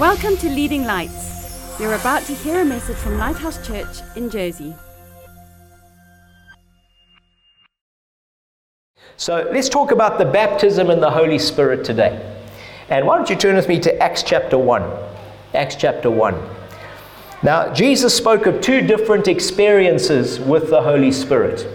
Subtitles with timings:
[0.00, 1.78] Welcome to Leading Lights.
[1.78, 4.74] You're about to hear a message from Lighthouse Church in Jersey.
[9.18, 12.18] So let's talk about the baptism in the Holy Spirit today.
[12.88, 14.90] And why don't you turn with me to Acts chapter 1?
[15.52, 16.34] Acts chapter 1.
[17.42, 21.68] Now, Jesus spoke of two different experiences with the Holy Spirit.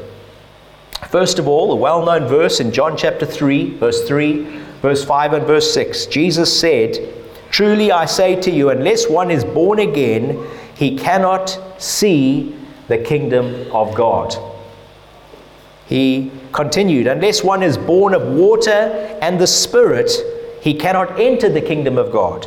[1.12, 5.34] First of all, a well known verse in John chapter 3, verse 3, verse 5,
[5.34, 6.08] and verse 6.
[6.08, 7.22] Jesus said,
[7.56, 12.54] Truly I say to you, unless one is born again, he cannot see
[12.90, 14.36] the kingdom of God.
[15.88, 20.12] He continued, Unless one is born of water and the Spirit,
[20.60, 22.46] he cannot enter the kingdom of God.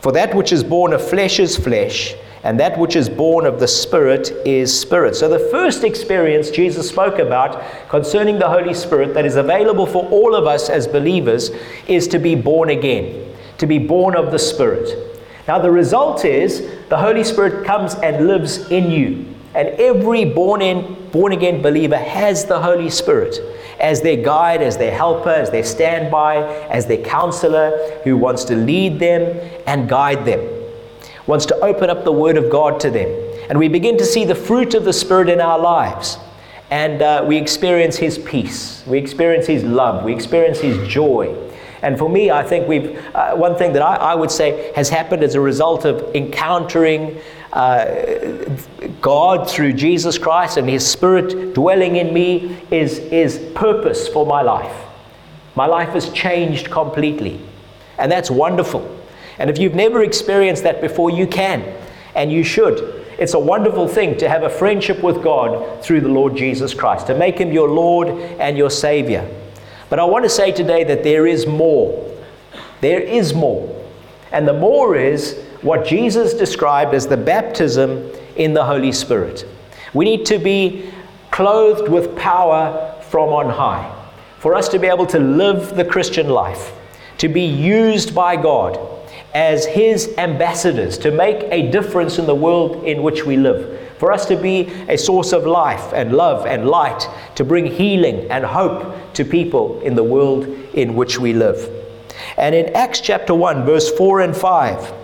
[0.00, 3.58] For that which is born of flesh is flesh, and that which is born of
[3.58, 5.16] the Spirit is spirit.
[5.16, 10.08] So, the first experience Jesus spoke about concerning the Holy Spirit that is available for
[10.08, 11.50] all of us as believers
[11.88, 13.29] is to be born again
[13.60, 15.20] to be born of the Spirit.
[15.46, 19.26] Now, the result is the Holy Spirit comes and lives in you.
[19.54, 23.38] And every born, in, born again believer has the Holy Spirit
[23.80, 26.36] as their guide, as their helper, as their standby,
[26.68, 29.22] as their counselor who wants to lead them
[29.66, 30.40] and guide them,
[31.26, 33.08] wants to open up the Word of God to them.
[33.48, 36.18] And we begin to see the fruit of the Spirit in our lives.
[36.70, 41.49] And uh, we experience His peace, we experience His love, we experience His joy.
[41.82, 44.90] And for me, I think we've, uh, one thing that I, I, would say has
[44.90, 47.18] happened as a result of encountering
[47.52, 48.46] uh,
[49.00, 54.42] God through Jesus Christ and His Spirit dwelling in me is, is purpose for my
[54.42, 54.76] life.
[55.56, 57.40] My life has changed completely.
[57.98, 58.98] And that's wonderful.
[59.38, 61.64] And if you've never experienced that before, you can.
[62.14, 63.04] And you should.
[63.18, 67.06] It's a wonderful thing to have a friendship with God through the Lord Jesus Christ,
[67.08, 69.28] to make Him your Lord and your Savior.
[69.90, 72.16] But I want to say today that there is more.
[72.80, 73.76] There is more.
[74.32, 79.44] And the more is what Jesus described as the baptism in the Holy Spirit.
[79.92, 80.90] We need to be
[81.30, 83.96] clothed with power from on high
[84.38, 86.72] for us to be able to live the Christian life,
[87.18, 88.78] to be used by God
[89.34, 94.10] as His ambassadors to make a difference in the world in which we live for
[94.10, 98.46] us to be a source of life and love and light, to bring healing and
[98.46, 101.70] hope to people in the world in which we live.
[102.38, 104.94] And in Acts chapter 1, verse 4 and 5,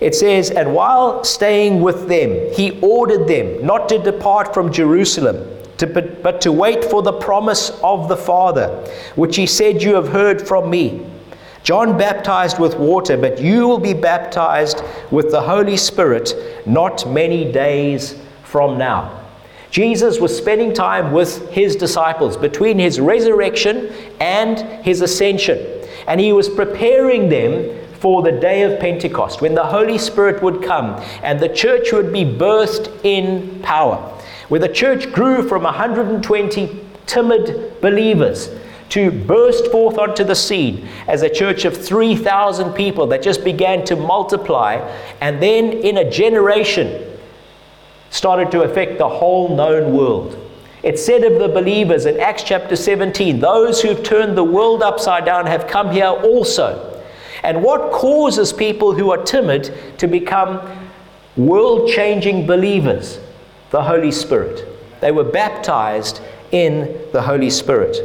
[0.00, 5.50] it says, And while staying with them, he ordered them not to depart from Jerusalem.
[5.78, 8.68] To, but, but to wait for the promise of the Father,
[9.16, 11.04] which he said, You have heard from me.
[11.64, 17.50] John baptized with water, but you will be baptized with the Holy Spirit not many
[17.50, 18.20] days
[18.54, 19.20] from now.
[19.72, 25.58] Jesus was spending time with his disciples between his resurrection and his ascension.
[26.06, 30.62] And he was preparing them for the day of Pentecost when the Holy Spirit would
[30.62, 33.96] come and the church would be birthed in power.
[34.50, 38.50] Where the church grew from 120 timid believers
[38.90, 43.84] to burst forth onto the scene as a church of 3,000 people that just began
[43.86, 44.76] to multiply.
[45.20, 47.10] And then in a generation,
[48.14, 50.38] started to affect the whole known world.
[50.84, 55.24] It said of the believers in Acts chapter 17, those who've turned the world upside
[55.24, 57.02] down have come here also.
[57.42, 60.60] And what causes people who are timid to become
[61.36, 63.18] world changing believers?
[63.70, 64.64] The Holy Spirit.
[65.00, 66.20] They were baptized
[66.52, 67.96] in the Holy Spirit.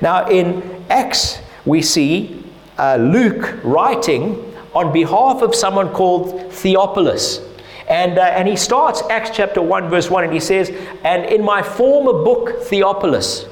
[0.00, 2.42] Now, in Acts, we see
[2.76, 7.53] uh, Luke writing on behalf of someone called Theophilus.
[7.88, 10.70] And, uh, and he starts Acts chapter 1, verse 1, and he says,
[11.04, 13.46] And in my former book, Theophilus,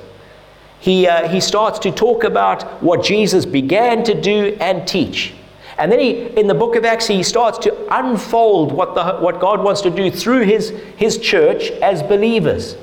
[0.81, 5.34] he, uh, he starts to talk about what Jesus began to do and teach.
[5.78, 9.41] And then he, in the book of Acts, he starts to unfold what, the, what
[9.41, 12.76] God wants to do through his, his church as believers.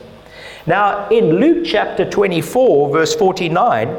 [0.65, 3.95] Now, in Luke chapter 24, verse 49,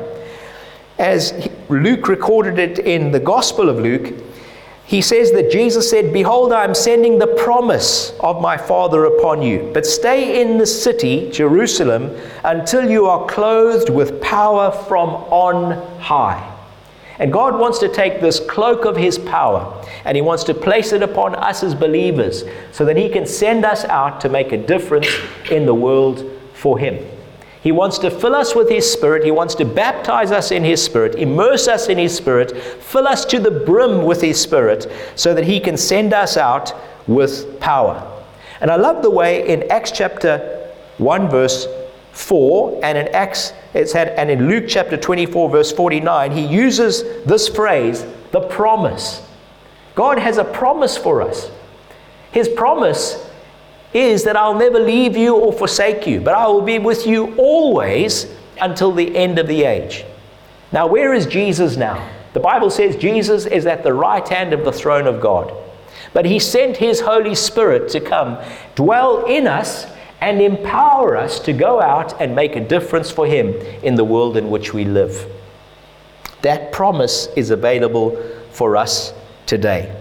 [0.99, 4.15] as Luke recorded it in the Gospel of Luke,
[4.91, 9.41] he says that Jesus said, Behold, I am sending the promise of my Father upon
[9.41, 9.71] you.
[9.73, 16.45] But stay in the city, Jerusalem, until you are clothed with power from on high.
[17.21, 20.91] And God wants to take this cloak of His power and He wants to place
[20.91, 22.43] it upon us as believers
[22.73, 25.07] so that He can send us out to make a difference
[25.53, 26.99] in the world for Him.
[27.63, 29.25] He wants to fill us with His Spirit.
[29.25, 33.25] He wants to baptize us in His Spirit, immerse us in His Spirit, fill us
[33.27, 36.75] to the brim with His Spirit, so that He can send us out
[37.07, 38.07] with power.
[38.61, 41.67] And I love the way in Acts chapter 1, verse
[42.13, 47.25] 4, and in Acts, it's had, and in Luke chapter 24, verse 49, he uses
[47.25, 49.23] this phrase, the promise.
[49.95, 51.51] God has a promise for us.
[52.33, 53.30] His promise
[53.93, 57.35] is that I'll never leave you or forsake you, but I will be with you
[57.37, 58.27] always
[58.61, 60.05] until the end of the age.
[60.73, 62.09] Now, where is Jesus now?
[62.33, 65.53] The Bible says Jesus is at the right hand of the throne of God.
[66.13, 68.39] But he sent his Holy Spirit to come,
[68.75, 69.87] dwell in us,
[70.21, 74.37] and empower us to go out and make a difference for him in the world
[74.37, 75.27] in which we live.
[76.43, 79.13] That promise is available for us
[79.47, 79.95] today.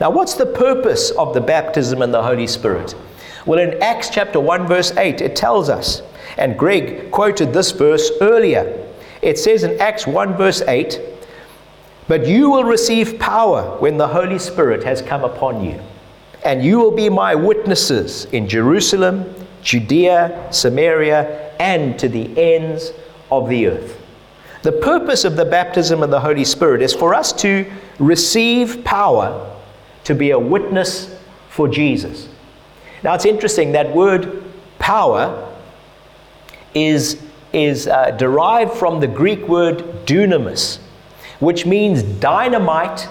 [0.00, 2.94] Now, what's the purpose of the baptism in the Holy Spirit?
[3.46, 6.00] Well, in Acts chapter 1, verse 8, it tells us,
[6.38, 8.88] and Greg quoted this verse earlier.
[9.20, 10.98] It says in Acts 1, verse 8,
[12.08, 15.78] But you will receive power when the Holy Spirit has come upon you,
[16.42, 22.92] and you will be my witnesses in Jerusalem, Judea, Samaria, and to the ends
[23.30, 24.00] of the earth.
[24.62, 29.54] The purpose of the baptism of the Holy Spirit is for us to receive power
[30.04, 31.14] to be a witness
[31.50, 32.28] for Jesus.
[33.04, 34.42] Now it's interesting that word
[34.78, 35.54] power
[36.74, 37.22] is,
[37.52, 40.78] is uh, derived from the Greek word dunamis,
[41.38, 43.06] which means dynamite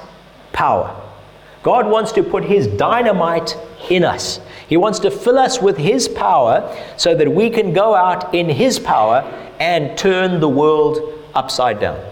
[0.52, 1.00] power.
[1.62, 3.56] God wants to put His dynamite
[3.92, 4.40] in us.
[4.68, 8.50] He wants to fill us with His power so that we can go out in
[8.50, 9.22] His power
[9.60, 12.04] and turn the world upside down,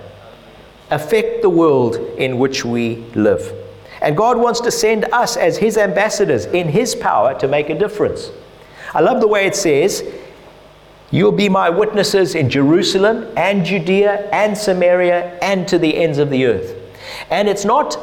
[0.91, 3.60] affect the world in which we live.
[4.01, 7.77] And God wants to send us as His ambassadors in His power to make a
[7.77, 8.31] difference.
[8.93, 10.03] I love the way it says,
[11.11, 16.29] You'll be my witnesses in Jerusalem and Judea and Samaria and to the ends of
[16.29, 16.73] the earth.
[17.29, 17.97] And it's not,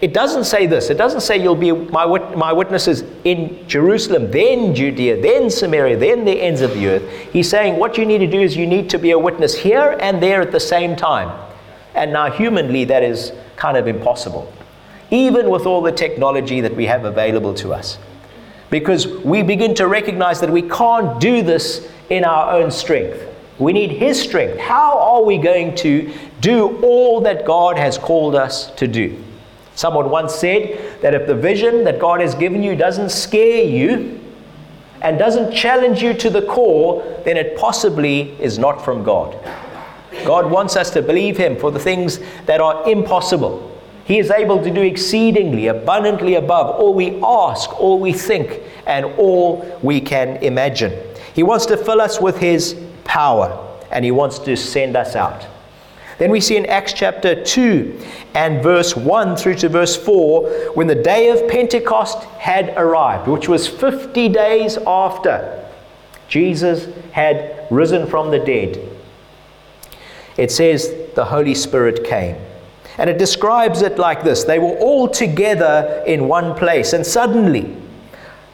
[0.00, 0.88] it doesn't say this.
[0.88, 6.24] It doesn't say you'll be my, my witnesses in Jerusalem, then Judea, then Samaria, then
[6.24, 7.32] the ends of the earth.
[7.34, 9.98] He's saying what you need to do is you need to be a witness here
[10.00, 11.38] and there at the same time.
[11.94, 14.50] And now, humanly, that is kind of impossible
[15.14, 17.98] even with all the technology that we have available to us.
[18.70, 23.22] Because we begin to recognize that we can't do this in our own strength.
[23.58, 24.58] We need His strength.
[24.58, 29.22] How are we going to do all that God has called us to do?
[29.76, 34.20] Someone once said that if the vision that God has given you doesn't scare you
[35.02, 39.38] and doesn't challenge you to the core, then it possibly is not from God.
[40.24, 43.70] God wants us to believe Him for the things that are impossible.
[44.04, 49.06] He is able to do exceedingly, abundantly above all we ask, all we think, and
[49.16, 50.92] all we can imagine.
[51.34, 55.46] He wants to fill us with His power, and He wants to send us out.
[56.18, 58.00] Then we see in Acts chapter 2
[58.34, 63.48] and verse 1 through to verse 4 when the day of Pentecost had arrived, which
[63.48, 65.68] was 50 days after
[66.28, 68.78] Jesus had risen from the dead.
[70.36, 72.36] It says the Holy Spirit came.
[72.98, 77.76] And it describes it like this They were all together in one place, and suddenly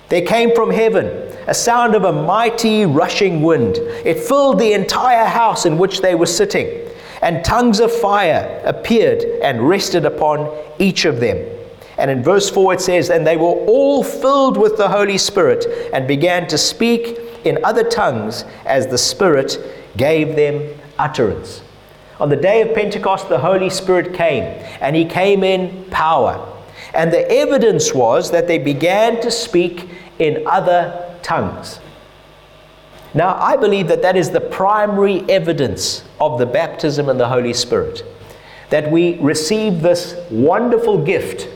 [0.08, 1.06] there came from heaven
[1.46, 3.76] a sound of a mighty rushing wind.
[3.76, 6.88] It filled the entire house in which they were sitting,
[7.22, 11.44] and tongues of fire appeared and rested upon each of them.
[11.98, 15.66] And in verse 4 it says, And they were all filled with the Holy Spirit
[15.92, 19.58] and began to speak in other tongues as the Spirit
[19.96, 21.62] gave them utterance.
[22.20, 24.44] On the day of Pentecost, the Holy Spirit came,
[24.81, 26.46] and he came in power.
[26.92, 31.80] And the evidence was that they began to speak in other tongues.
[33.14, 37.54] Now, I believe that that is the primary evidence of the baptism in the Holy
[37.54, 38.04] Spirit.
[38.68, 41.49] That we receive this wonderful gift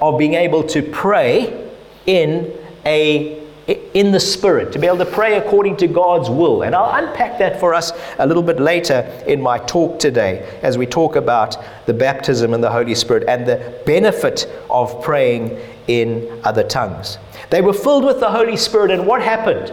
[0.00, 1.70] of being able to pray
[2.06, 2.52] in
[2.84, 3.35] a
[3.66, 6.62] in the Spirit, to be able to pray according to God's will.
[6.62, 10.78] And I'll unpack that for us a little bit later in my talk today as
[10.78, 11.56] we talk about
[11.86, 15.58] the baptism in the Holy Spirit and the benefit of praying
[15.88, 17.18] in other tongues.
[17.50, 19.72] They were filled with the Holy Spirit, and what happened?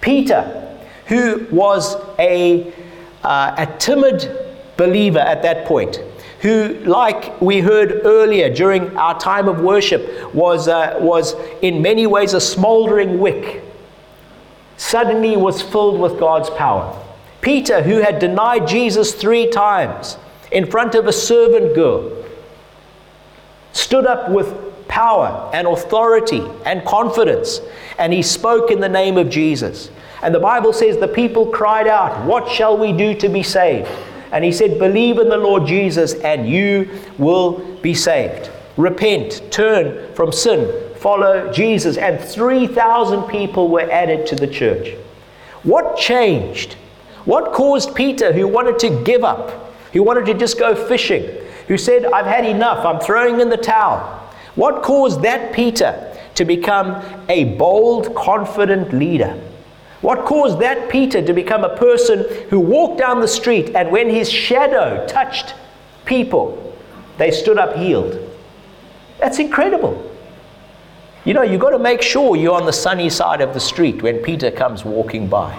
[0.00, 2.72] Peter, who was a,
[3.22, 4.30] uh, a timid
[4.76, 6.00] believer at that point,
[6.40, 12.06] who, like we heard earlier during our time of worship, was, uh, was in many
[12.06, 13.64] ways a smoldering wick,
[14.76, 16.96] suddenly was filled with God's power.
[17.40, 20.16] Peter, who had denied Jesus three times
[20.52, 22.24] in front of a servant girl,
[23.72, 24.54] stood up with
[24.88, 27.60] power and authority and confidence,
[27.98, 29.90] and he spoke in the name of Jesus.
[30.22, 33.88] And the Bible says the people cried out, What shall we do to be saved?
[34.32, 38.50] And he said, Believe in the Lord Jesus and you will be saved.
[38.76, 41.96] Repent, turn from sin, follow Jesus.
[41.96, 44.96] And 3,000 people were added to the church.
[45.62, 46.74] What changed?
[47.24, 51.24] What caused Peter, who wanted to give up, who wanted to just go fishing,
[51.66, 53.98] who said, I've had enough, I'm throwing in the towel?
[54.54, 59.38] What caused that Peter to become a bold, confident leader?
[60.00, 64.08] What caused that Peter to become a person who walked down the street and when
[64.08, 65.54] his shadow touched
[66.04, 66.76] people,
[67.16, 68.18] they stood up healed?
[69.18, 70.04] That's incredible.
[71.24, 74.02] You know, you've got to make sure you're on the sunny side of the street
[74.02, 75.52] when Peter comes walking by.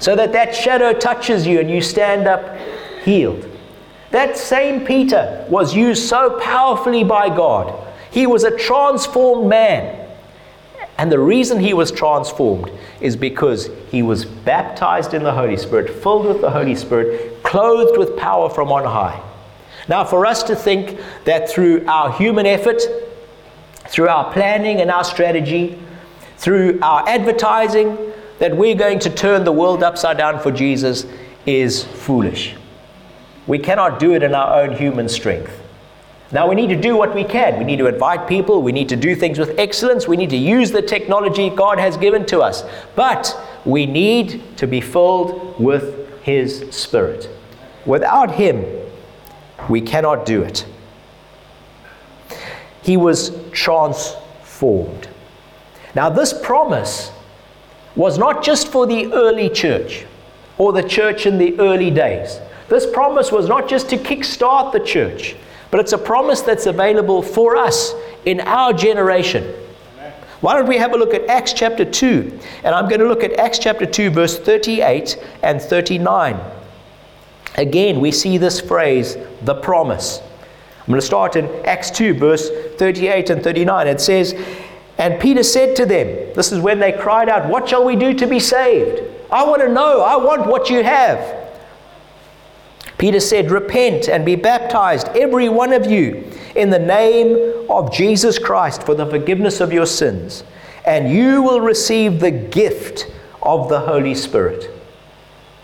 [0.00, 2.56] So that that shadow touches you and you stand up
[3.04, 3.48] healed.
[4.10, 7.86] That same Peter was used so powerfully by God.
[8.10, 10.07] He was a transformed man.
[10.98, 16.02] And the reason he was transformed is because he was baptized in the Holy Spirit,
[16.02, 19.22] filled with the Holy Spirit, clothed with power from on high.
[19.88, 22.82] Now, for us to think that through our human effort,
[23.86, 25.78] through our planning and our strategy,
[26.36, 27.96] through our advertising,
[28.40, 31.06] that we're going to turn the world upside down for Jesus
[31.46, 32.54] is foolish.
[33.46, 35.58] We cannot do it in our own human strength.
[36.30, 37.58] Now, we need to do what we can.
[37.58, 38.60] We need to invite people.
[38.60, 40.06] We need to do things with excellence.
[40.06, 42.64] We need to use the technology God has given to us.
[42.94, 47.30] But we need to be filled with His Spirit.
[47.86, 48.62] Without Him,
[49.70, 50.66] we cannot do it.
[52.82, 55.08] He was transformed.
[55.94, 57.10] Now, this promise
[57.96, 60.04] was not just for the early church
[60.58, 62.38] or the church in the early days.
[62.68, 65.36] This promise was not just to kickstart the church,
[65.70, 67.94] but it's a promise that's available for us
[68.24, 69.54] in our generation.
[70.40, 72.38] Why don't we have a look at Acts chapter 2?
[72.62, 76.40] And I'm going to look at Acts chapter 2, verse 38 and 39.
[77.56, 80.22] Again, we see this phrase, the promise.
[80.80, 83.88] I'm going to start in Acts 2, verse 38 and 39.
[83.88, 84.32] It says,
[84.96, 88.14] And Peter said to them, This is when they cried out, What shall we do
[88.14, 89.02] to be saved?
[89.30, 90.02] I want to know.
[90.02, 91.18] I want what you have.
[92.98, 98.38] Peter said, Repent and be baptized, every one of you, in the name of Jesus
[98.38, 100.42] Christ for the forgiveness of your sins,
[100.84, 104.70] and you will receive the gift of the Holy Spirit.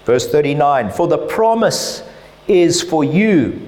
[0.05, 2.05] Verse 39 For the promise
[2.47, 3.61] is for you.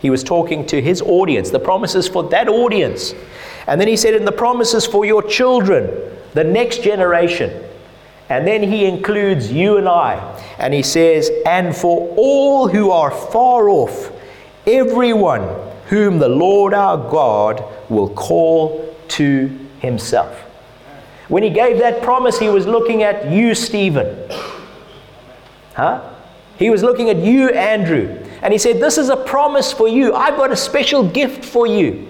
[0.00, 1.50] He was talking to his audience.
[1.50, 3.14] The promise is for that audience.
[3.66, 5.90] And then he said, And the promise is for your children,
[6.34, 7.69] the next generation.
[8.30, 10.14] And then he includes you and I.
[10.58, 14.12] And he says, And for all who are far off,
[14.66, 15.42] everyone
[15.88, 19.48] whom the Lord our God will call to
[19.80, 20.32] himself.
[21.26, 24.30] When he gave that promise, he was looking at you, Stephen.
[25.74, 26.08] Huh?
[26.56, 28.16] He was looking at you, Andrew.
[28.42, 30.14] And he said, This is a promise for you.
[30.14, 32.09] I've got a special gift for you.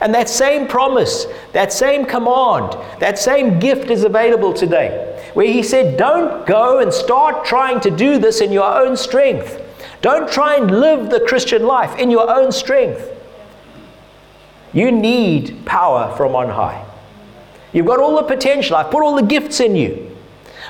[0.00, 5.12] And that same promise, that same command, that same gift is available today.
[5.34, 9.62] Where he said, Don't go and start trying to do this in your own strength.
[10.02, 13.10] Don't try and live the Christian life in your own strength.
[14.72, 16.84] You need power from on high.
[17.72, 18.76] You've got all the potential.
[18.76, 20.16] I've put all the gifts in you.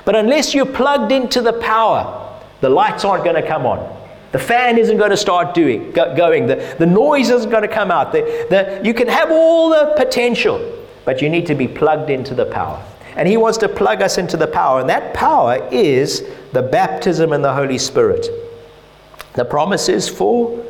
[0.05, 3.96] But unless you're plugged into the power, the lights aren't going to come on.
[4.31, 6.47] The fan isn't going to start doing, go, going.
[6.47, 8.11] The, the noise isn't going to come out.
[8.11, 12.35] The, the, you can have all the potential, but you need to be plugged into
[12.35, 12.83] the power.
[13.15, 14.81] And He wants to plug us into the power.
[14.81, 18.27] And that power is the baptism in the Holy Spirit.
[19.33, 20.65] The promise is for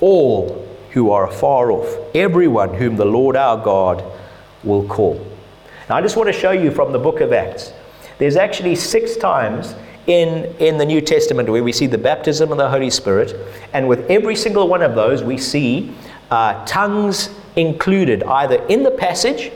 [0.00, 4.02] all who are afar off, everyone whom the Lord our God
[4.64, 5.24] will call.
[5.88, 7.72] Now, I just want to show you from the book of Acts
[8.18, 9.74] there's actually six times
[10.08, 13.36] in, in the New Testament where we see the baptism of the Holy Spirit,
[13.72, 15.94] and with every single one of those, we see
[16.30, 19.52] uh, tongues included either in the passage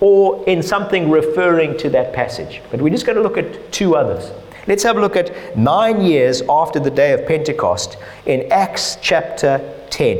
[0.00, 2.60] or in something referring to that passage.
[2.70, 4.30] But we're just going to look at two others.
[4.66, 7.96] Let's have a look at nine years after the day of Pentecost
[8.26, 9.60] in Acts chapter
[9.90, 10.18] 10.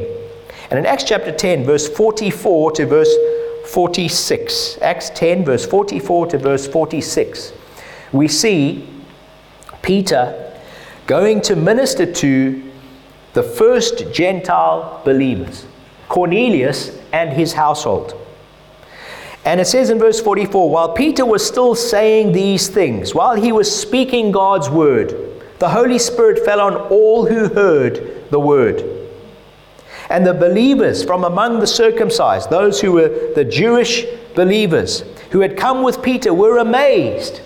[0.70, 3.14] And in Acts chapter 10, verse 44 to verse
[3.66, 7.52] 46, Acts 10, verse 44 to verse 46
[8.14, 8.88] we see
[9.84, 10.58] Peter
[11.06, 12.72] going to minister to
[13.34, 15.66] the first Gentile believers,
[16.08, 18.18] Cornelius and his household.
[19.44, 23.52] And it says in verse 44 while Peter was still saying these things, while he
[23.52, 25.14] was speaking God's word,
[25.58, 28.82] the Holy Spirit fell on all who heard the word.
[30.08, 35.58] And the believers from among the circumcised, those who were the Jewish believers who had
[35.58, 37.42] come with Peter, were amazed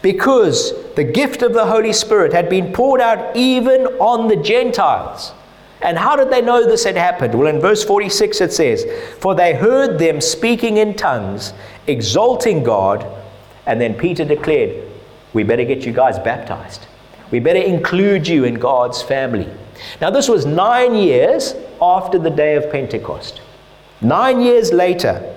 [0.00, 5.32] because the gift of the Holy Spirit had been poured out even on the Gentiles.
[5.80, 7.34] And how did they know this had happened?
[7.34, 8.86] Well, in verse 46 it says,
[9.18, 11.52] For they heard them speaking in tongues,
[11.86, 13.06] exalting God.
[13.66, 14.88] And then Peter declared,
[15.32, 16.86] We better get you guys baptized.
[17.32, 19.48] We better include you in God's family.
[20.00, 23.40] Now, this was nine years after the day of Pentecost.
[24.00, 25.34] Nine years later,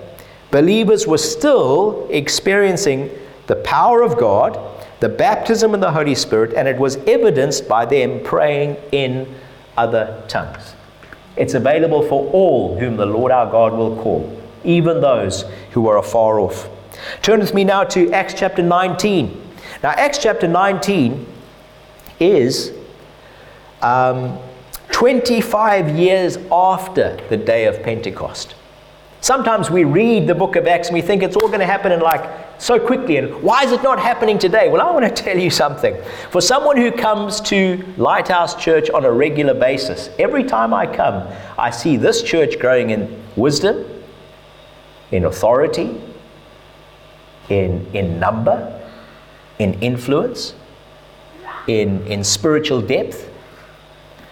[0.50, 3.10] believers were still experiencing
[3.46, 4.58] the power of God,
[5.00, 9.34] the baptism in the Holy Spirit, and it was evidenced by them praying in
[9.76, 10.74] other tongues.
[11.36, 15.98] It's available for all whom the Lord our God will call, even those who are
[15.98, 16.68] afar off.
[17.20, 19.42] Turn with me now to Acts chapter 19.
[19.82, 21.26] Now, Acts chapter 19
[22.18, 22.72] is
[23.82, 24.38] um,
[24.92, 28.54] 25 years after the day of Pentecost.
[29.26, 31.90] Sometimes we read the book of Acts and we think it's all going to happen
[31.90, 33.16] in like so quickly.
[33.16, 34.68] And why is it not happening today?
[34.68, 36.00] Well, I want to tell you something.
[36.30, 41.26] For someone who comes to Lighthouse Church on a regular basis, every time I come,
[41.58, 43.84] I see this church growing in wisdom,
[45.10, 46.00] in authority,
[47.48, 48.80] in, in number,
[49.58, 50.54] in influence,
[51.66, 53.28] in, in spiritual depth.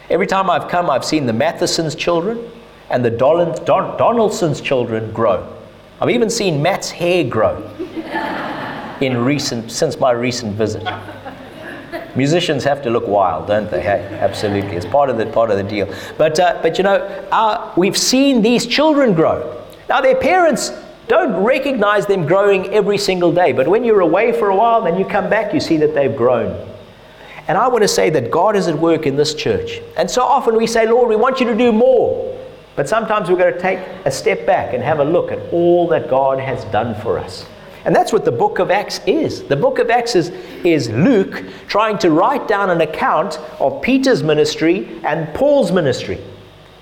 [0.08, 2.48] Every time I've come, I've seen the Matheson's children
[2.90, 5.50] and the Don, Donaldson's children grow.
[6.00, 7.70] I've even seen Matt's hair grow
[9.00, 10.86] in recent, since my recent visit.
[12.16, 13.80] Musicians have to look wild, don't they?
[13.80, 14.76] Hey, absolutely.
[14.76, 15.92] It's part of the, part of the deal.
[16.16, 19.62] But, uh, but you know, our, we've seen these children grow.
[19.88, 20.70] Now, their parents
[21.08, 23.52] don't recognize them growing every single day.
[23.52, 26.14] But when you're away for a while, then you come back, you see that they've
[26.14, 26.70] grown.
[27.46, 29.80] And I want to say that God is at work in this church.
[29.96, 32.33] And so often we say, Lord, we want you to do more.
[32.76, 35.86] But sometimes we've got to take a step back and have a look at all
[35.88, 37.46] that God has done for us.
[37.84, 39.44] And that's what the book of Acts is.
[39.44, 40.30] The book of Acts is,
[40.64, 46.18] is Luke trying to write down an account of Peter's ministry and Paul's ministry.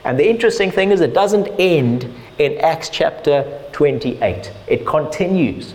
[0.05, 4.53] And the interesting thing is, it doesn't end in Acts chapter 28.
[4.69, 5.75] It continues.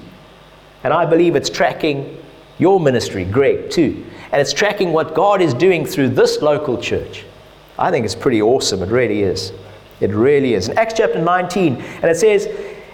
[0.84, 2.24] And I believe it's tracking
[2.58, 4.06] your ministry, Greg, too.
[4.32, 7.26] And it's tracking what God is doing through this local church.
[7.78, 8.82] I think it's pretty awesome.
[8.82, 9.52] It really is.
[10.00, 10.70] It really is.
[10.70, 12.46] In Acts chapter 19, and it says,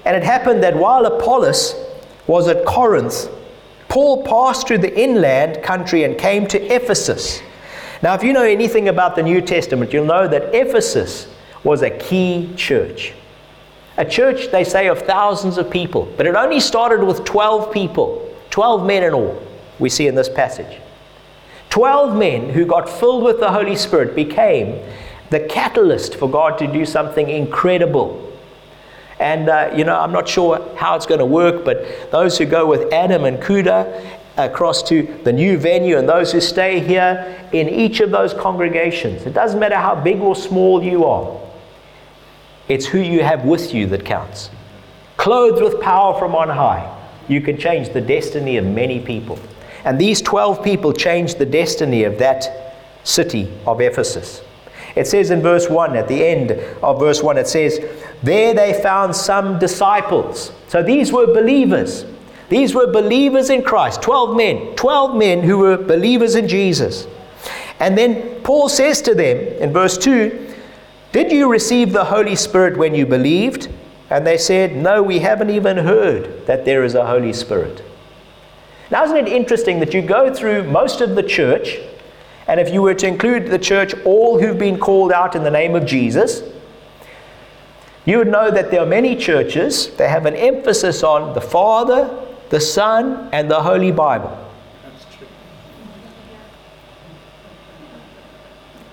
[0.05, 1.75] And it happened that while Apollos
[2.27, 3.29] was at Corinth,
[3.89, 7.41] Paul passed through the inland country and came to Ephesus.
[8.01, 11.27] Now, if you know anything about the New Testament, you'll know that Ephesus
[11.63, 13.13] was a key church.
[13.97, 18.35] A church, they say, of thousands of people, but it only started with 12 people,
[18.49, 19.41] 12 men in all,
[19.79, 20.79] we see in this passage.
[21.69, 24.79] 12 men who got filled with the Holy Spirit became
[25.33, 28.31] the catalyst for God to do something incredible.
[29.19, 32.45] And, uh, you know, I'm not sure how it's going to work, but those who
[32.45, 37.47] go with Adam and Kuda across to the new venue and those who stay here
[37.51, 41.39] in each of those congregations, it doesn't matter how big or small you are,
[42.67, 44.49] it's who you have with you that counts.
[45.17, 46.89] Clothed with power from on high,
[47.27, 49.39] you can change the destiny of many people.
[49.85, 54.41] And these 12 people changed the destiny of that city of Ephesus.
[54.95, 56.51] It says in verse 1, at the end
[56.83, 57.79] of verse 1, it says,
[58.21, 60.51] There they found some disciples.
[60.67, 62.05] So these were believers.
[62.49, 64.01] These were believers in Christ.
[64.03, 64.75] 12 men.
[64.75, 67.07] 12 men who were believers in Jesus.
[67.79, 70.53] And then Paul says to them in verse 2,
[71.11, 73.69] Did you receive the Holy Spirit when you believed?
[74.11, 77.83] And they said, No, we haven't even heard that there is a Holy Spirit.
[78.91, 81.79] Now, isn't it interesting that you go through most of the church
[82.53, 85.49] and if you were to include the church, all who've been called out in the
[85.49, 86.43] name of Jesus,
[88.05, 92.15] you would know that there are many churches that have an emphasis on the Father,
[92.49, 94.29] the Son, and the Holy Bible.
[94.83, 95.25] That's true.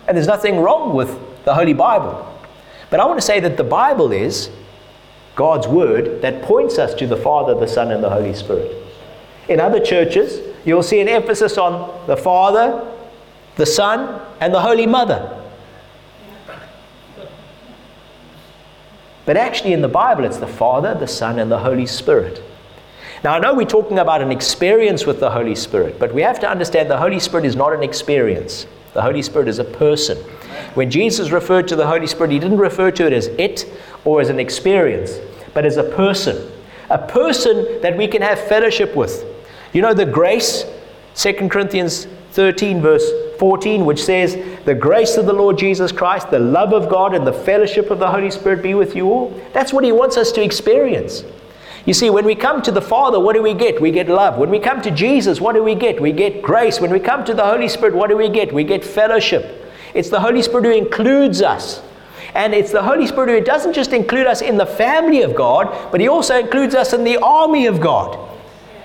[0.09, 1.11] And there's nothing wrong with
[1.44, 2.27] the Holy Bible.
[2.88, 4.49] But I want to say that the Bible is
[5.35, 8.75] God's Word that points us to the Father, the Son, and the Holy Spirit.
[9.51, 12.96] In other churches, you'll see an emphasis on the Father,
[13.57, 15.37] the Son, and the Holy Mother.
[19.27, 22.43] But actually, in the Bible, it's the Father, the Son, and the Holy Spirit.
[23.23, 26.41] Now, I know we're talking about an experience with the Holy Spirit, but we have
[26.41, 28.67] to understand the Holy Spirit is not an experience.
[28.95, 30.17] The Holy Spirit is a person.
[30.75, 33.67] When Jesus referred to the Holy Spirit, he didn't refer to it as it
[34.05, 35.19] or as an experience,
[35.53, 36.51] but as a person.
[36.89, 39.25] A person that we can have fellowship with.
[39.73, 40.65] You know, the grace,
[41.15, 46.38] 2 Corinthians 13, verse 14, which says, The grace of the Lord Jesus Christ, the
[46.38, 49.40] love of God, and the fellowship of the Holy Spirit be with you all.
[49.53, 51.25] That's what He wants us to experience.
[51.87, 53.81] You see, when we come to the Father, what do we get?
[53.81, 54.37] We get love.
[54.37, 56.01] When we come to Jesus, what do we get?
[56.01, 56.81] We get grace.
[56.81, 58.53] When we come to the Holy Spirit, what do we get?
[58.53, 59.73] We get fellowship.
[59.95, 61.83] It's the Holy Spirit who includes us.
[62.35, 65.90] And it's the Holy Spirit who doesn't just include us in the family of God,
[65.90, 68.29] but He also includes us in the army of God.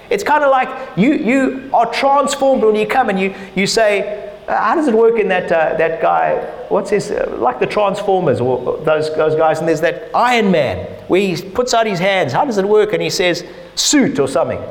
[0.10, 4.32] It's kind of like you, you are transformed when you come and you, you say,
[4.48, 6.36] uh, how does it work in that, uh, that guy?
[6.70, 10.86] What's his, uh, like the Transformers or those, those guys, and there's that Iron Man
[11.08, 12.34] where he puts out his hands.
[12.34, 12.94] How does it work?
[12.94, 13.44] And he says,
[13.76, 14.62] suit or something.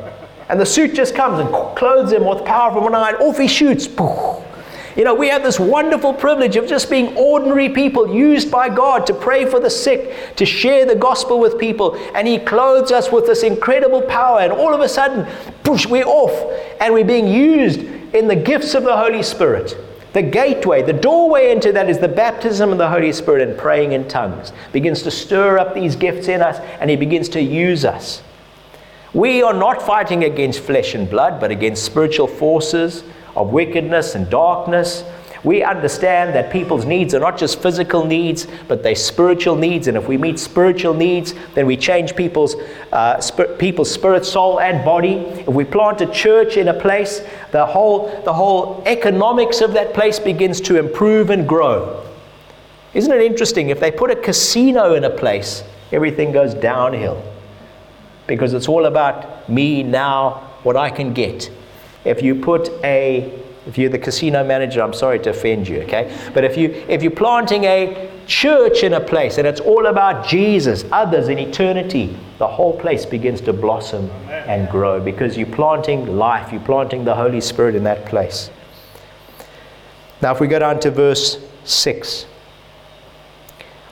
[0.48, 3.48] And the suit just comes and clothes him with power from one eye, off he
[3.48, 3.88] shoots.
[4.96, 9.06] You know, we have this wonderful privilege of just being ordinary people used by God
[9.08, 11.96] to pray for the sick, to share the gospel with people.
[12.14, 14.40] And He clothes us with this incredible power.
[14.40, 15.26] And all of a sudden,
[15.64, 16.32] push, we're off.
[16.80, 19.76] And we're being used in the gifts of the Holy Spirit.
[20.12, 23.92] The gateway, the doorway into that is the baptism of the Holy Spirit and praying
[23.92, 24.52] in tongues.
[24.70, 28.22] Begins to stir up these gifts in us and He begins to use us.
[29.12, 33.02] We are not fighting against flesh and blood, but against spiritual forces
[33.36, 35.04] of wickedness and darkness.
[35.44, 39.88] We understand that people's needs are not just physical needs, but they're spiritual needs.
[39.88, 42.56] And if we meet spiritual needs, then we change people's,
[42.92, 45.16] uh, sp- people's spirit, soul, and body.
[45.16, 47.20] If we plant a church in a place,
[47.52, 52.02] the whole, the whole economics of that place begins to improve and grow.
[52.94, 53.68] Isn't it interesting?
[53.68, 57.22] If they put a casino in a place, everything goes downhill
[58.26, 61.50] because it's all about me now, what I can get.
[62.04, 66.14] If you put a, if you're the casino manager, I'm sorry to offend you, okay?
[66.34, 70.26] But if, you, if you're planting a church in a place and it's all about
[70.26, 76.16] Jesus, others in eternity, the whole place begins to blossom and grow because you're planting
[76.18, 78.50] life, you're planting the Holy Spirit in that place.
[80.20, 82.26] Now, if we go down to verse 6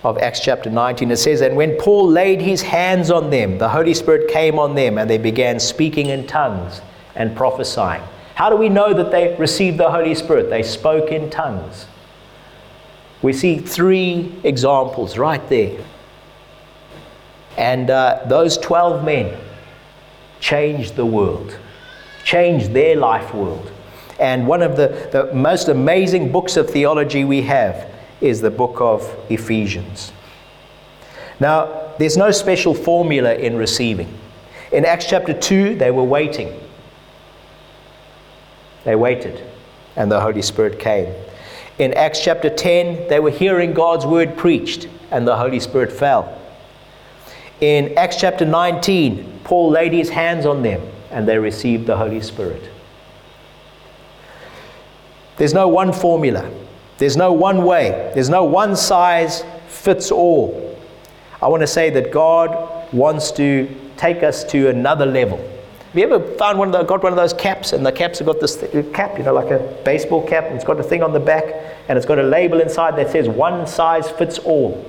[0.05, 3.69] of Acts chapter 19, it says, And when Paul laid his hands on them, the
[3.69, 6.81] Holy Spirit came on them, and they began speaking in tongues
[7.15, 8.03] and prophesying.
[8.35, 10.51] How do we know that they received the Holy Spirit?
[10.51, 11.87] They spoke in tongues.
[13.21, 15.85] We see three examples right there.
[17.57, 19.39] And uh, those 12 men
[20.41, 21.57] changed the world,
[22.25, 23.71] changed their life world.
[24.19, 28.81] And one of the, the most amazing books of theology we have is the book
[28.81, 30.13] of Ephesians.
[31.41, 34.13] Now, there's no special formula in receiving.
[34.71, 36.59] In Acts chapter 2, they were waiting.
[38.85, 39.45] They waited,
[39.97, 41.13] and the Holy Spirit came.
[41.79, 46.39] In Acts chapter 10, they were hearing God's word preached, and the Holy Spirit fell.
[47.61, 52.21] In Acts chapter 19, Paul laid his hands on them, and they received the Holy
[52.21, 52.71] Spirit.
[55.37, 56.51] There's no one formula,
[56.99, 60.77] there's no one way, there's no one size fits all.
[61.41, 65.39] I want to say that God wants to take us to another level.
[65.93, 68.19] Have you ever found one of the, got one of those caps, and the caps
[68.21, 70.83] have got this th- cap, you know, like a baseball cap, and it's got a
[70.83, 71.45] thing on the back,
[71.87, 74.83] and it's got a label inside that says one size fits all.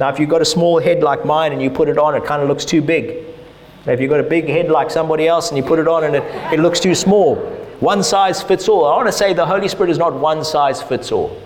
[0.00, 2.24] Now, if you've got a small head like mine and you put it on, it
[2.24, 3.24] kind of looks too big.
[3.86, 6.02] Now, if you've got a big head like somebody else and you put it on
[6.02, 7.36] and it, it looks too small,
[7.78, 8.84] one size fits all.
[8.84, 11.40] I want to say the Holy Spirit is not one size fits all.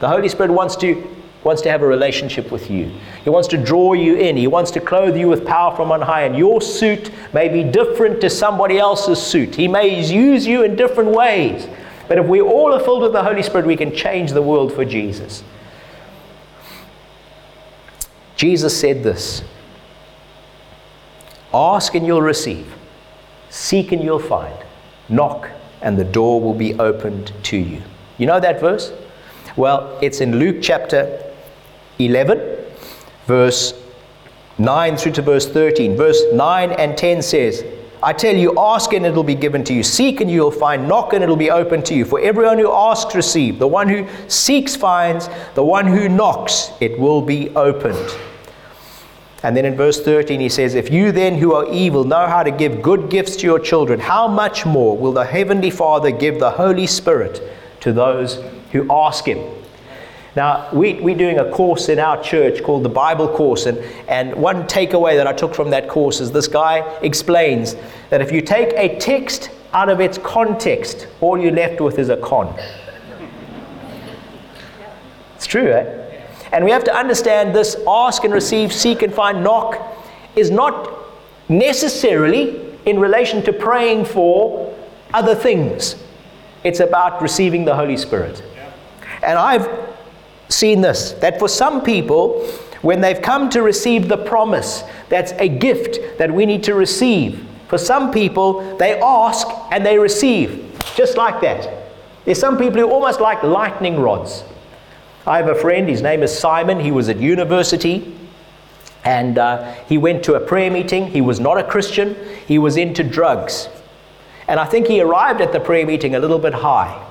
[0.00, 2.90] The Holy Spirit wants to wants to have a relationship with you.
[3.24, 4.36] He wants to draw you in.
[4.36, 6.22] He wants to clothe you with power from on high.
[6.22, 9.54] And your suit may be different to somebody else's suit.
[9.54, 11.66] He may use you in different ways.
[12.08, 14.72] But if we all are filled with the Holy Spirit, we can change the world
[14.72, 15.42] for Jesus.
[18.36, 19.42] Jesus said this
[21.54, 22.74] Ask and you'll receive,
[23.48, 24.56] seek and you'll find,
[25.08, 25.50] knock
[25.82, 27.82] and the door will be opened to you.
[28.18, 28.92] You know that verse?
[29.56, 31.29] Well, it's in Luke chapter
[32.06, 32.64] 11,
[33.26, 33.74] verse
[34.58, 35.96] 9 through to verse 13.
[35.96, 37.64] Verse 9 and 10 says,
[38.02, 39.82] I tell you, ask and it'll be given to you.
[39.82, 40.88] Seek and you'll find.
[40.88, 42.04] Knock and it'll be open to you.
[42.04, 43.58] For everyone who asks, receives.
[43.58, 45.28] The one who seeks, finds.
[45.54, 48.16] The one who knocks, it will be opened.
[49.42, 52.42] And then in verse 13, he says, If you then who are evil know how
[52.42, 56.38] to give good gifts to your children, how much more will the Heavenly Father give
[56.38, 57.42] the Holy Spirit
[57.80, 59.38] to those who ask Him?
[60.40, 63.76] Now, we, we're doing a course in our church called the Bible Course, and,
[64.08, 67.76] and one takeaway that I took from that course is this guy explains
[68.08, 72.08] that if you take a text out of its context, all you're left with is
[72.08, 72.58] a con.
[75.36, 76.22] It's true, eh?
[76.52, 79.76] And we have to understand this ask and receive, seek and find, knock
[80.36, 80.90] is not
[81.50, 84.74] necessarily in relation to praying for
[85.12, 85.96] other things.
[86.64, 88.42] It's about receiving the Holy Spirit.
[89.22, 89.89] And I've
[90.50, 92.46] seen this that for some people,
[92.82, 97.46] when they've come to receive the promise, that's a gift that we need to receive.
[97.68, 101.88] For some people, they ask and they receive, just like that.
[102.24, 104.44] There's some people who almost like lightning rods.
[105.26, 106.80] I have a friend, his name is Simon.
[106.80, 108.16] He was at university
[109.04, 111.06] and uh, he went to a prayer meeting.
[111.06, 113.68] He was not a Christian, he was into drugs.
[114.48, 117.06] And I think he arrived at the prayer meeting a little bit high.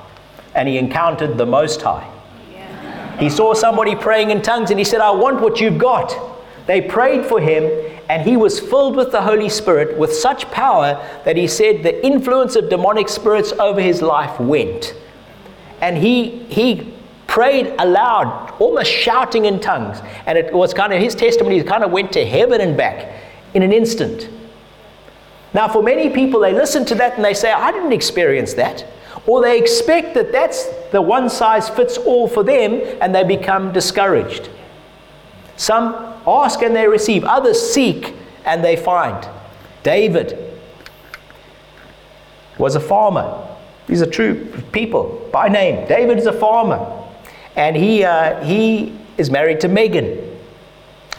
[0.56, 2.08] and he encountered the Most High.
[3.20, 6.18] He saw somebody praying in tongues and he said, I want what you've got.
[6.68, 7.64] They prayed for him
[8.10, 12.06] and he was filled with the Holy Spirit with such power that he said the
[12.06, 14.96] influence of demonic spirits over his life went.
[15.82, 16.94] And he, he
[17.28, 20.00] prayed aloud, almost shouting in tongues.
[20.26, 23.14] And it was kind of his testimony, kind of went to heaven and back
[23.54, 24.30] in an instant.
[25.54, 28.86] Now, for many people, they listen to that and they say, I didn't experience that.
[29.28, 33.72] Or they expect that that's the one size fits all for them and they become
[33.72, 34.50] discouraged.
[35.58, 35.94] Some
[36.26, 39.28] ask and they receive, others seek and they find.
[39.84, 40.38] David
[42.58, 43.46] was a farmer.
[43.88, 45.88] These are true people by name.
[45.88, 46.96] David is a farmer.
[47.56, 50.29] And he, uh, he is married to Megan.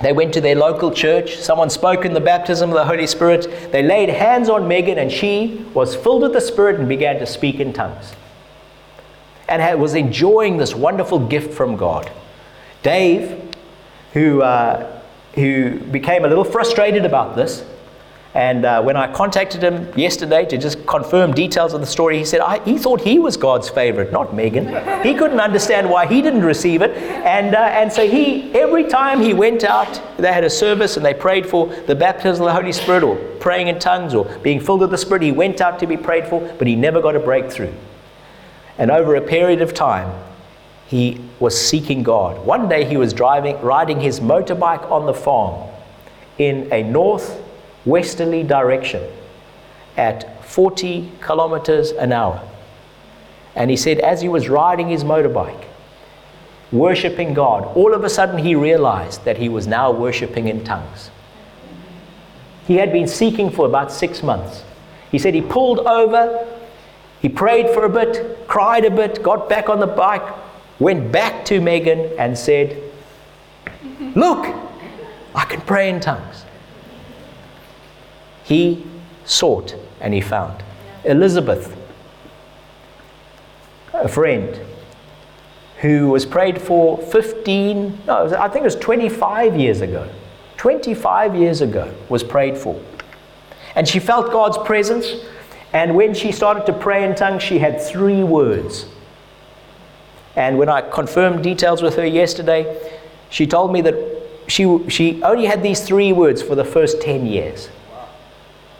[0.03, 1.37] They went to their local church.
[1.37, 3.71] Someone spoke in the baptism of the Holy Spirit.
[3.71, 7.27] They laid hands on Megan, and she was filled with the Spirit and began to
[7.27, 8.15] speak in tongues.
[9.49, 12.11] And was enjoying this wonderful gift from God.
[12.83, 13.55] Dave,
[14.15, 15.01] who, uh,
[15.35, 17.65] who became a little frustrated about this,
[18.33, 22.25] and uh, when I contacted him yesterday to just confirm details of the story, he
[22.25, 24.69] said he thought he was God's favorite, not Megan.
[25.03, 26.97] He couldn't understand why he didn't receive it.
[26.97, 31.05] And, uh, and so he, every time he went out, they had a service and
[31.05, 34.61] they prayed for the baptism of the Holy Spirit or praying in tongues or being
[34.61, 35.23] filled with the Spirit.
[35.23, 37.73] He went out to be prayed for, but he never got a breakthrough.
[38.79, 40.12] And over a period of time,
[40.87, 42.47] he was seeking God.
[42.47, 45.69] One day he was driving, riding his motorbike on the farm
[46.38, 47.39] in a north
[47.85, 49.03] westerly direction
[49.97, 52.43] at 40 kilometers an hour.
[53.55, 55.64] And he said, as he was riding his motorbike,
[56.73, 61.11] worshiping God, all of a sudden he realized that he was now worshiping in tongues.
[62.66, 64.62] He had been seeking for about six months.
[65.11, 66.47] He said he pulled over,
[67.21, 70.23] he prayed for a bit, cried a bit, got back on the bike,
[70.79, 72.81] went back to Megan and said,
[74.14, 74.47] Look,
[75.35, 76.45] I can pray in tongues.
[78.51, 78.85] He
[79.25, 80.65] sought and he found.
[81.05, 81.73] Elizabeth,
[83.95, 84.59] a friend
[85.79, 90.11] who was prayed for 15, no, I think it was 25 years ago.
[90.57, 92.83] 25 years ago was prayed for.
[93.77, 95.07] And she felt God's presence.
[95.73, 98.87] And when she started to pray in tongues, she had three words.
[100.35, 102.91] And when I confirmed details with her yesterday,
[103.29, 103.95] she told me that
[104.49, 107.69] she, she only had these three words for the first 10 years.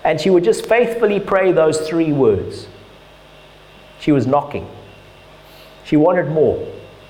[0.05, 2.67] And she would just faithfully pray those three words.
[4.01, 4.69] She was knocking.
[5.85, 6.67] She wanted more,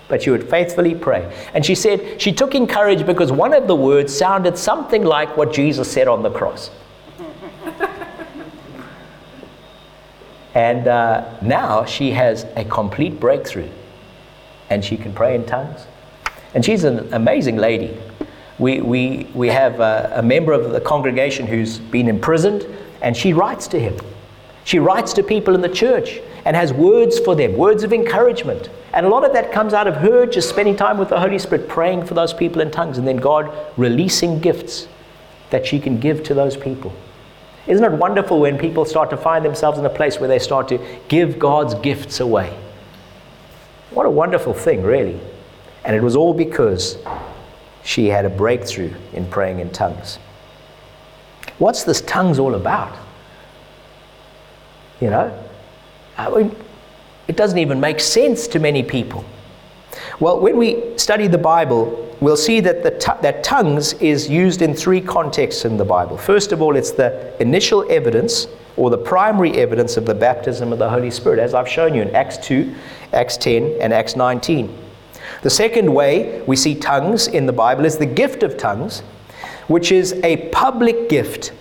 [0.09, 1.33] but she would faithfully pray.
[1.55, 5.53] And she said she took encouragement because one of the words sounded something like what
[5.53, 6.71] Jesus said on the cross.
[10.55, 13.71] and uh, now she has a complete breakthrough
[14.69, 15.87] and she can pray in tongues.
[16.55, 17.97] And she's an amazing lady.
[18.61, 22.67] We, we, we have a, a member of the congregation who's been imprisoned
[23.01, 23.97] and she writes to him.
[24.65, 28.69] She writes to people in the church and has words for them, words of encouragement.
[28.93, 31.39] And a lot of that comes out of her just spending time with the Holy
[31.39, 34.89] Spirit, praying for those people in tongues, and then God releasing gifts
[35.49, 36.93] that she can give to those people.
[37.67, 40.69] Isn't it wonderful when people start to find themselves in a place where they start
[40.69, 42.57] to give God's gifts away?
[43.91, 45.19] What a wonderful thing, really.
[45.85, 46.99] And it was all because
[47.83, 50.19] she had a breakthrough in praying in tongues.
[51.59, 52.97] What's this tongues all about?
[55.01, 55.47] You know?
[56.17, 56.57] I mean,
[57.29, 59.25] it doesn't even make sense to many people.
[60.19, 64.63] Well, when we study the Bible, we'll see that, the t- that tongues is used
[64.63, 66.19] in three contexts in the Bible.
[66.19, 70.79] First of all, it's the initial evidence or the primary evidence of the baptism of
[70.79, 72.75] the Holy Spirit, as I've shown you in Acts 2,
[73.13, 74.77] Acts 10, and Acts 19.
[75.43, 79.01] The second way we see tongues in the Bible is the gift of tongues,
[79.69, 81.53] which is a public gift,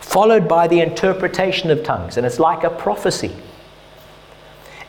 [0.00, 2.16] followed by the interpretation of tongues.
[2.16, 3.34] And it's like a prophecy.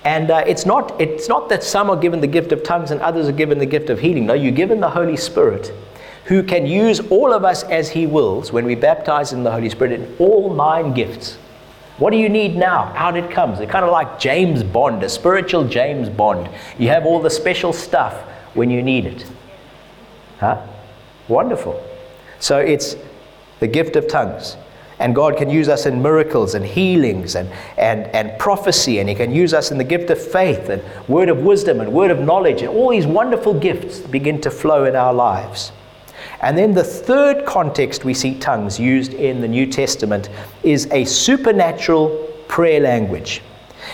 [0.06, 3.02] And uh, it's, not, it's not that some are given the gift of tongues and
[3.02, 4.28] others are given the gift of healing.
[4.28, 5.74] No, you're given the Holy Spirit
[6.26, 9.70] who can use all of us as He wills when we baptize in the Holy
[9.70, 11.38] Spirit in all nine gifts.
[12.00, 12.94] What do you need now?
[12.96, 13.60] Out it comes.
[13.60, 16.50] It's kind of like James Bond, a spiritual James Bond.
[16.78, 18.16] You have all the special stuff
[18.54, 19.26] when you need it.
[20.40, 20.66] Huh?
[21.28, 21.84] Wonderful.
[22.40, 22.96] So it's
[23.60, 24.56] the gift of tongues.
[25.00, 29.16] And God can use us in miracles and healings and, and, and prophecy, and He
[29.16, 32.20] can use us in the gift of faith and word of wisdom and word of
[32.20, 35.72] knowledge, and all these wonderful gifts begin to flow in our lives.
[36.42, 40.30] And then the third context we see tongues used in the New Testament
[40.64, 42.10] is a supernatural
[42.48, 43.42] prayer language.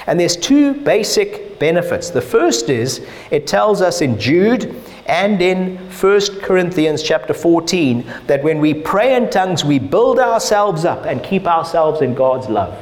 [0.08, 2.10] And there's two basic benefits.
[2.10, 4.76] The first is it tells us in Jude
[5.08, 10.86] and in 1 Corinthians chapter 14 that when we pray in tongues, we build ourselves
[10.86, 12.78] up and keep ourselves in God's love.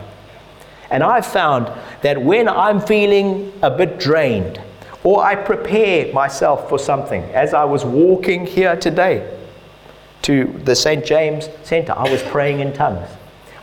[0.89, 1.71] And I've found
[2.01, 4.61] that when I'm feeling a bit drained,
[5.03, 9.39] or I prepare myself for something, as I was walking here today
[10.23, 11.05] to the St.
[11.05, 13.07] James Center, I was praying in tongues.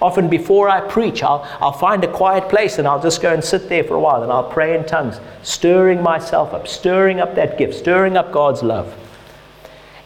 [0.01, 3.45] Often before I preach, I'll, I'll find a quiet place and I'll just go and
[3.45, 7.35] sit there for a while and I'll pray in tongues, stirring myself up, stirring up
[7.35, 8.95] that gift, stirring up God's love.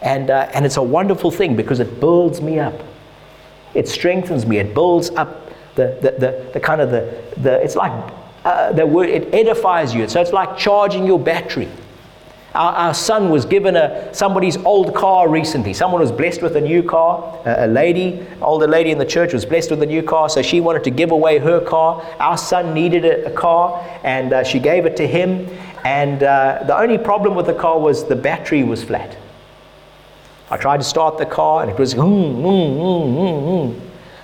[0.03, 2.81] And, uh, and it's a wonderful thing because it builds me up.
[3.75, 4.59] It strengthens me.
[4.59, 7.93] It builds up the, the, the, the kind of the, the it's like
[8.45, 10.09] uh, the word, it edifies you.
[10.09, 11.69] So it's like charging your battery.
[12.55, 15.75] Our, our, son was given a, somebody's old car recently.
[15.75, 17.41] Someone was blessed with a new car.
[17.45, 20.41] A, a lady, older lady in the church, was blessed with a new car, so
[20.41, 22.01] she wanted to give away her car.
[22.21, 25.49] Our son needed a, a car, and uh, she gave it to him.
[25.85, 29.17] And uh, the only problem with the car was the battery was flat.
[30.49, 33.81] I tried to start the car, and it was mm, mm, mm,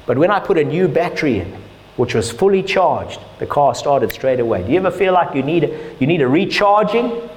[0.06, 1.52] But when I put a new battery in,
[1.96, 4.62] which was fully charged, the car started straight away.
[4.62, 7.28] Do you ever feel like you need you need a recharging?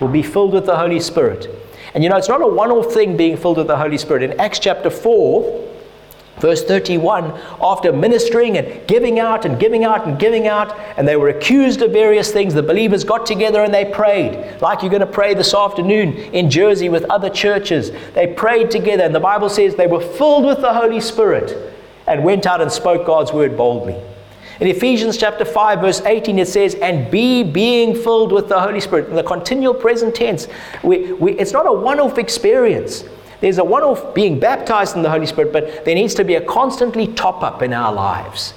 [0.00, 1.48] Will be filled with the Holy Spirit.
[1.94, 4.22] And you know, it's not a one off thing being filled with the Holy Spirit.
[4.22, 5.68] In Acts chapter 4,
[6.40, 11.16] Verse 31 After ministering and giving out and giving out and giving out, and they
[11.16, 15.00] were accused of various things, the believers got together and they prayed, like you're going
[15.00, 17.90] to pray this afternoon in Jersey with other churches.
[18.14, 21.74] They prayed together, and the Bible says they were filled with the Holy Spirit
[22.06, 24.00] and went out and spoke God's word boldly.
[24.60, 28.80] In Ephesians chapter 5, verse 18, it says, and be being filled with the Holy
[28.80, 29.08] Spirit.
[29.08, 30.48] In the continual present tense,
[30.82, 33.04] we, we, it's not a one off experience.
[33.40, 36.34] There's a one off being baptized in the Holy Spirit, but there needs to be
[36.34, 38.52] a constantly top up in our lives.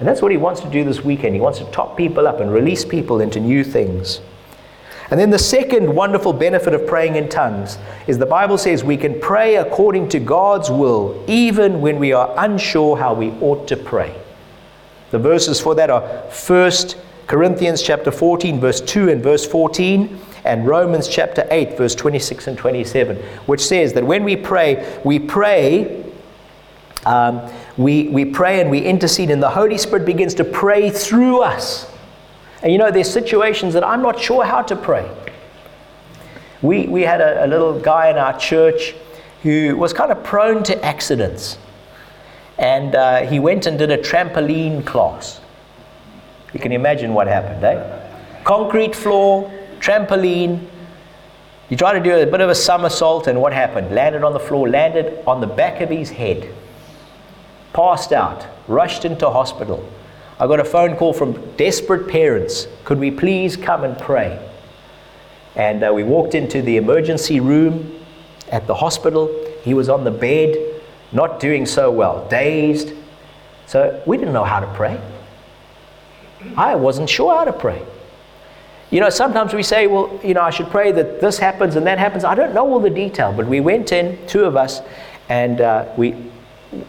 [0.00, 1.34] And that's what he wants to do this weekend.
[1.34, 4.20] He wants to top people up and release people into new things.
[5.10, 8.98] And then the second wonderful benefit of praying in tongues is the Bible says we
[8.98, 13.78] can pray according to God's will, even when we are unsure how we ought to
[13.78, 14.14] pray.
[15.10, 16.72] The verses for that are 1
[17.26, 22.58] Corinthians chapter 14, verse 2 and verse 14, and Romans chapter 8, verse 26 and
[22.58, 23.16] 27,
[23.46, 26.04] which says that when we pray, we pray.
[27.04, 31.42] Um, we, we pray and we intercede, and the Holy Spirit begins to pray through
[31.42, 31.88] us.
[32.62, 35.08] And you know, there's situations that I'm not sure how to pray.
[36.62, 38.94] We, we had a, a little guy in our church
[39.42, 41.58] who was kind of prone to accidents
[42.58, 45.40] and uh, he went and did a trampoline class.
[46.52, 48.42] You can imagine what happened, eh?
[48.44, 50.66] Concrete floor, trampoline.
[51.68, 53.94] He tried to do a bit of a somersault, and what happened?
[53.94, 56.48] Landed on the floor, landed on the back of his head,
[57.72, 59.86] passed out, rushed into hospital.
[60.38, 62.68] I got a phone call from desperate parents.
[62.84, 64.38] Could we please come and pray?
[65.56, 68.00] And uh, we walked into the emergency room
[68.52, 69.34] at the hospital.
[69.62, 70.75] He was on the bed
[71.12, 72.92] not doing so well, dazed.
[73.66, 75.00] So we didn't know how to pray.
[76.56, 77.82] I wasn't sure how to pray.
[78.90, 81.86] You know, sometimes we say, well, you know, I should pray that this happens and
[81.86, 82.22] that happens.
[82.22, 84.80] I don't know all the detail, but we went in, two of us,
[85.28, 86.14] and uh, we,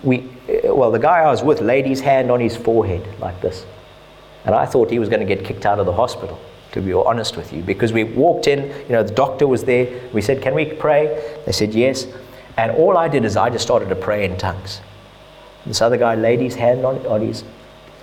[0.04, 0.30] we,
[0.66, 3.66] well, the guy I was with laid his hand on his forehead like this.
[4.46, 6.40] And I thought he was going to get kicked out of the hospital,
[6.74, 9.88] to be honest with you, because we walked in, you know, the doctor was there.
[10.14, 11.42] We said, Can we pray?
[11.46, 12.06] They said, Yes.
[12.58, 14.82] And all I did is I just started to pray in tongues.
[15.66, 17.44] This other guy laid his hand on, on, his,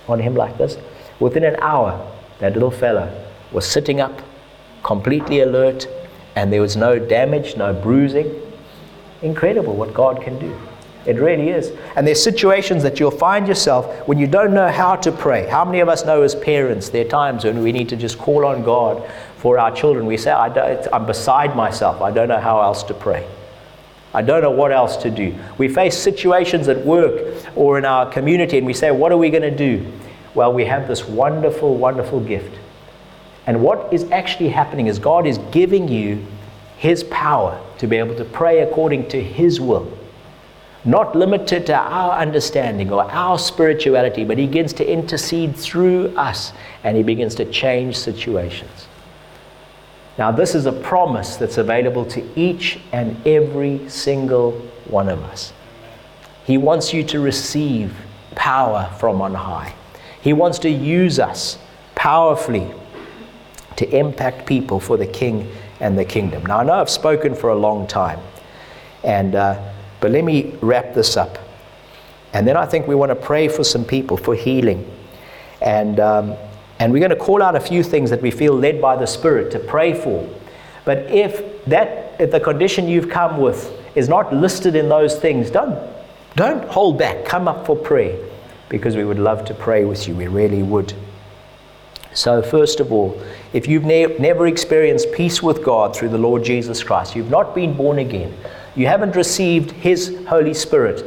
[0.07, 0.77] on him like this.
[1.19, 3.11] Within an hour, that little fella
[3.51, 4.21] was sitting up,
[4.83, 5.87] completely alert,
[6.35, 8.41] and there was no damage, no bruising.
[9.21, 10.57] Incredible what God can do.
[11.05, 11.71] It really is.
[11.95, 15.47] And there's situations that you'll find yourself when you don't know how to pray.
[15.47, 18.17] How many of us know as parents there are times when we need to just
[18.17, 20.05] call on God for our children?
[20.05, 20.47] We say, I
[20.91, 22.01] am beside myself.
[22.01, 23.27] I don't know how else to pray.
[24.15, 25.35] I don't know what else to do.
[25.57, 29.29] We face situations at work or in our community and we say, What are we
[29.29, 29.91] going to do?
[30.33, 32.57] Well, we have this wonderful, wonderful gift.
[33.45, 36.25] And what is actually happening is God is giving you
[36.77, 39.91] His power to be able to pray according to His will.
[40.85, 46.53] Not limited to our understanding or our spirituality, but He begins to intercede through us
[46.85, 48.87] and He begins to change situations.
[50.17, 54.51] Now, this is a promise that's available to each and every single
[54.87, 55.51] one of us.
[56.45, 57.93] He wants you to receive
[58.35, 59.73] power from on high.
[60.21, 61.57] He wants to use us
[61.95, 62.71] powerfully
[63.75, 66.45] to impact people for the King and the kingdom.
[66.45, 68.19] Now, I know I've spoken for a long time,
[69.03, 69.61] and, uh,
[69.99, 71.37] but let me wrap this up.
[72.33, 74.89] And then I think we want to pray for some people for healing.
[75.61, 76.35] And um,
[76.79, 79.05] And we're going to call out a few things that we feel led by the
[79.05, 80.29] Spirit to pray for.
[80.83, 85.49] But if that if the condition you've come with is not listed in those things,
[85.49, 85.77] don't
[86.35, 87.25] don't hold back.
[87.25, 88.17] Come up for prayer
[88.69, 90.15] because we would love to pray with you.
[90.15, 90.93] We really would.
[92.13, 93.21] So, first of all,
[93.51, 97.53] if you've ne- never experienced peace with God through the Lord Jesus Christ, you've not
[97.53, 98.33] been born again,
[98.75, 101.05] you haven't received His Holy Spirit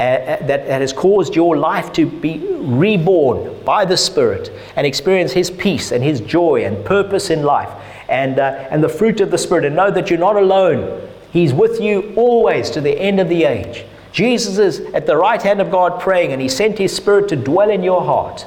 [0.00, 5.50] that, that has caused your life to be reborn by the Spirit and experience His
[5.50, 7.70] peace and His joy and purpose in life
[8.08, 11.08] and, uh, and the fruit of the Spirit, and know that you're not alone.
[11.32, 13.84] He's with you always to the end of the age.
[14.12, 17.36] Jesus is at the right hand of God praying, and He sent His Spirit to
[17.36, 18.46] dwell in your heart.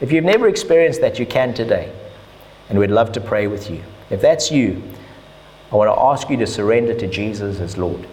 [0.00, 1.92] If you've never experienced that, you can today.
[2.68, 3.82] And we'd love to pray with you.
[4.10, 4.82] If that's you,
[5.72, 8.06] I want to ask you to surrender to Jesus as Lord.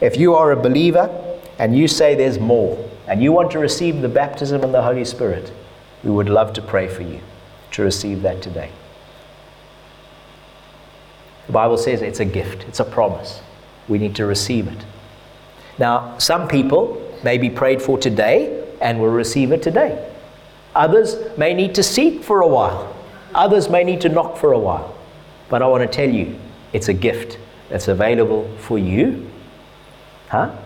[0.00, 1.23] If you are a believer
[1.58, 5.04] and you say there's more, and you want to receive the baptism in the Holy
[5.04, 5.52] Spirit,
[6.02, 7.20] we would love to pray for you
[7.72, 8.70] to receive that today.
[11.46, 13.40] The Bible says it's a gift, it's a promise.
[13.88, 14.84] We need to receive it.
[15.78, 20.10] Now, some people may be prayed for today and will receive it today.
[20.74, 22.94] Others may need to seek for a while.
[23.34, 24.94] Others may need to knock for a while.
[25.48, 26.38] But I want to tell you,
[26.72, 27.38] it's a gift
[27.68, 29.28] that's available for you.
[30.28, 30.56] Huh?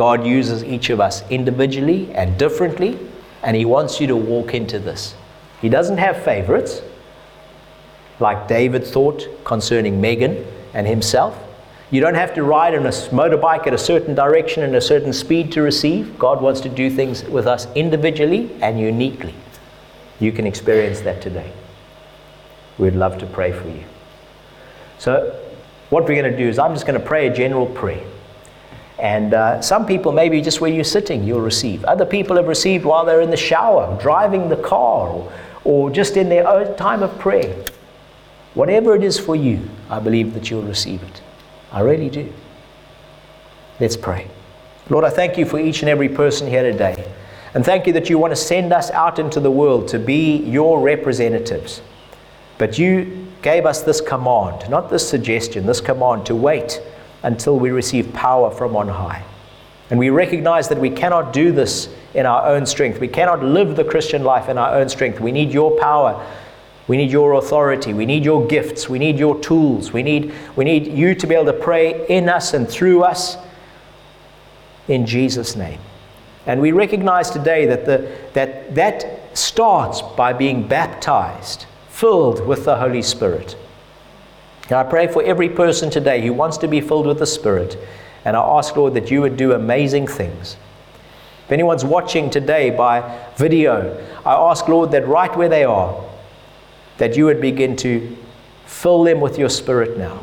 [0.00, 2.98] God uses each of us individually and differently,
[3.42, 5.14] and He wants you to walk into this.
[5.60, 6.80] He doesn't have favorites,
[8.18, 10.42] like David thought concerning Megan
[10.72, 11.38] and himself.
[11.90, 15.12] You don't have to ride on a motorbike at a certain direction and a certain
[15.12, 16.18] speed to receive.
[16.18, 19.34] God wants to do things with us individually and uniquely.
[20.18, 21.52] You can experience that today.
[22.78, 23.84] We'd love to pray for you.
[24.96, 25.38] So,
[25.90, 28.02] what we're going to do is, I'm just going to pray a general prayer.
[29.00, 31.84] And uh, some people, maybe just where you're sitting, you'll receive.
[31.84, 35.32] Other people have received while they're in the shower, driving the car, or,
[35.64, 37.64] or just in their own time of prayer.
[38.52, 41.22] Whatever it is for you, I believe that you'll receive it.
[41.72, 42.30] I really do.
[43.78, 44.28] Let's pray.
[44.90, 47.10] Lord, I thank you for each and every person here today.
[47.54, 50.36] And thank you that you want to send us out into the world to be
[50.36, 51.80] your representatives.
[52.58, 56.82] But you gave us this command, not this suggestion, this command to wait
[57.22, 59.24] until we receive power from on high.
[59.90, 63.00] And we recognize that we cannot do this in our own strength.
[63.00, 65.20] We cannot live the Christian life in our own strength.
[65.20, 66.24] We need your power
[66.90, 67.92] we need your authority.
[67.92, 68.88] We need your gifts.
[68.88, 69.92] We need your tools.
[69.92, 73.36] We need, we need you to be able to pray in us and through us
[74.88, 75.78] in Jesus' name.
[76.46, 82.78] And we recognize today that the, that, that starts by being baptized, filled with the
[82.78, 83.56] Holy Spirit.
[84.70, 87.76] And I pray for every person today who wants to be filled with the Spirit.
[88.24, 90.56] And I ask, Lord, that you would do amazing things.
[91.46, 96.00] If anyone's watching today by video, I ask, Lord, that right where they are,
[96.98, 98.16] that you would begin to
[98.66, 100.22] fill them with your spirit now.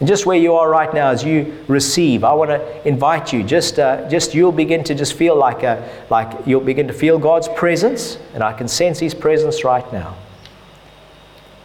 [0.00, 3.44] And just where you are right now, as you receive, I want to invite you.
[3.44, 7.20] Just, uh, just you'll begin to just feel like, a, like you'll begin to feel
[7.20, 10.16] God's presence, and I can sense His presence right now.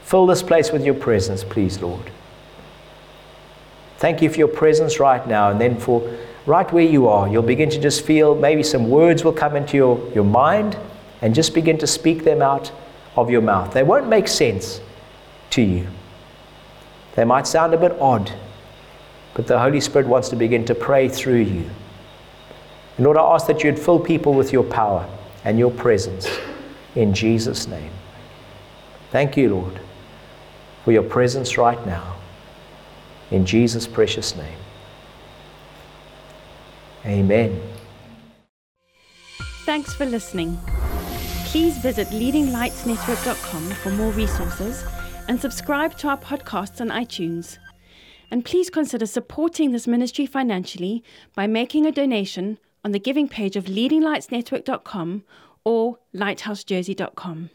[0.08, 2.12] Fill this place with your presence, please, Lord.
[3.98, 7.44] Thank you for your presence right now, and then for right where you are, you'll
[7.44, 10.78] begin to just feel maybe some words will come into your, your mind,
[11.22, 12.72] and just begin to speak them out
[13.18, 13.74] of your mouth.
[13.74, 14.80] They won't make sense
[15.50, 15.86] to you.
[17.16, 18.32] They might sound a bit odd,
[19.34, 21.70] but the Holy Spirit wants to begin to pray through you.
[22.96, 25.06] And Lord, I ask that you'd fill people with your power
[25.44, 26.30] and your presence
[26.96, 27.92] in Jesus' name.
[29.12, 29.82] Thank you, Lord,
[30.88, 32.16] for your presence right now.
[33.30, 34.58] In Jesus' precious name.
[37.06, 37.62] Amen.
[39.66, 40.58] Thanks for listening.
[41.48, 44.86] Please visit leadinglightsnetwork.com for more resources
[45.28, 47.58] and subscribe to our podcasts on iTunes.
[48.32, 51.04] And please consider supporting this ministry financially
[51.36, 55.26] by making a donation on the giving page of leadinglightsnetwork.com
[55.66, 57.50] or lighthousejersey.com.